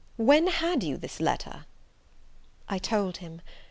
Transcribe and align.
When 0.17 0.47
had 0.47 0.81
you 0.81 0.97
this 0.97 1.19
letter?" 1.21 1.67
I 2.67 2.79
told 2.79 3.17
him. 3.17 3.39